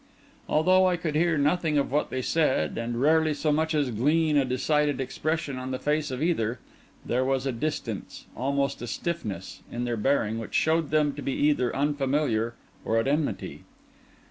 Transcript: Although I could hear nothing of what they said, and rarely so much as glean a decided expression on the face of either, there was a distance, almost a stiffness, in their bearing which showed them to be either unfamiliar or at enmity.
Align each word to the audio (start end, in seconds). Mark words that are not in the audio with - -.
Although 0.49 0.87
I 0.87 0.97
could 0.97 1.13
hear 1.13 1.37
nothing 1.37 1.77
of 1.77 1.91
what 1.91 2.09
they 2.09 2.23
said, 2.23 2.75
and 2.75 2.99
rarely 2.99 3.35
so 3.35 3.51
much 3.51 3.75
as 3.75 3.91
glean 3.91 4.35
a 4.35 4.43
decided 4.43 4.99
expression 4.99 5.59
on 5.59 5.69
the 5.69 5.77
face 5.77 6.09
of 6.09 6.23
either, 6.23 6.57
there 7.05 7.23
was 7.23 7.45
a 7.45 7.51
distance, 7.51 8.25
almost 8.35 8.81
a 8.81 8.87
stiffness, 8.87 9.61
in 9.71 9.83
their 9.85 9.97
bearing 9.97 10.39
which 10.39 10.55
showed 10.55 10.89
them 10.89 11.13
to 11.13 11.21
be 11.21 11.33
either 11.33 11.75
unfamiliar 11.75 12.55
or 12.83 12.97
at 12.97 13.07
enmity. 13.07 13.63